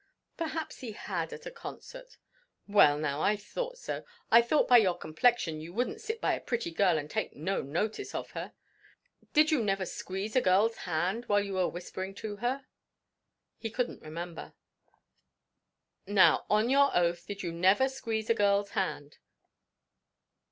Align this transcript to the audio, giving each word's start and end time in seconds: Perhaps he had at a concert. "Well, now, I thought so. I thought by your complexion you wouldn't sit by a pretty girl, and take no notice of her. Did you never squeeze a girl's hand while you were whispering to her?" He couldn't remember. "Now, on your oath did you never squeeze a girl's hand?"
Perhaps 0.35 0.79
he 0.79 0.93
had 0.93 1.31
at 1.31 1.45
a 1.45 1.51
concert. 1.51 2.17
"Well, 2.67 2.97
now, 2.97 3.21
I 3.21 3.35
thought 3.35 3.77
so. 3.77 4.03
I 4.31 4.41
thought 4.41 4.67
by 4.67 4.77
your 4.77 4.97
complexion 4.97 5.61
you 5.61 5.73
wouldn't 5.73 6.01
sit 6.01 6.19
by 6.19 6.33
a 6.33 6.39
pretty 6.41 6.71
girl, 6.71 6.97
and 6.97 7.07
take 7.07 7.35
no 7.35 7.61
notice 7.61 8.15
of 8.15 8.31
her. 8.31 8.53
Did 9.33 9.51
you 9.51 9.63
never 9.63 9.85
squeeze 9.85 10.35
a 10.35 10.41
girl's 10.41 10.75
hand 10.77 11.25
while 11.25 11.41
you 11.41 11.53
were 11.53 11.67
whispering 11.67 12.15
to 12.15 12.37
her?" 12.37 12.65
He 13.59 13.69
couldn't 13.69 14.01
remember. 14.01 14.55
"Now, 16.07 16.47
on 16.49 16.71
your 16.71 16.89
oath 16.97 17.27
did 17.27 17.43
you 17.43 17.51
never 17.51 17.87
squeeze 17.87 18.27
a 18.27 18.33
girl's 18.33 18.71
hand?" 18.71 19.19